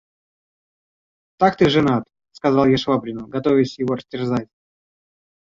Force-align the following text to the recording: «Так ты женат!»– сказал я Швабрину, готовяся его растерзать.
«Так 1.39 1.57
ты 1.59 1.69
женат!»– 1.69 2.05
сказал 2.31 2.65
я 2.65 2.75
Швабрину, 2.79 3.27
готовяся 3.27 3.83
его 3.83 3.93
растерзать. 3.93 4.49